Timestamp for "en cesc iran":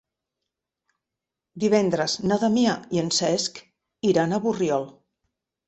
3.03-4.35